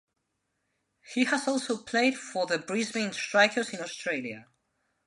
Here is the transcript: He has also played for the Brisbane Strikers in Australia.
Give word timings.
He 1.13 1.25
has 1.25 1.47
also 1.47 1.77
played 1.77 2.17
for 2.17 2.47
the 2.47 2.57
Brisbane 2.57 3.11
Strikers 3.11 3.69
in 3.71 3.81
Australia. 3.81 4.47